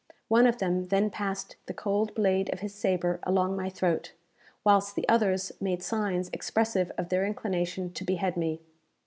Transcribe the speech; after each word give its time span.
One 0.29 0.47
of 0.47 0.57
them 0.57 0.87
then 0.87 1.11
passed 1.11 1.57
the 1.67 1.75
cold 1.75 2.15
blade 2.15 2.49
of 2.51 2.61
his 2.61 2.73
sabre 2.73 3.19
along 3.21 3.55
my 3.55 3.69
throat, 3.69 4.13
whilst 4.63 4.95
the 4.95 5.07
others 5.07 5.51
made 5.61 5.83
signs 5.83 6.27
expressive 6.33 6.91
of 6.97 7.09
their 7.09 7.23
inclination 7.23 7.93
to 7.93 8.03
behead 8.03 8.35
me. 8.35 8.61